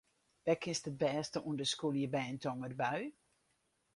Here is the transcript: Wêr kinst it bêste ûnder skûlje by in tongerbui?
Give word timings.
Wêr 0.45 0.59
kinst 0.63 0.87
it 0.91 0.99
bêste 1.01 1.37
ûnder 1.49 1.67
skûlje 1.73 2.05
by 2.13 2.23
in 2.31 2.37
tongerbui? 2.43 3.01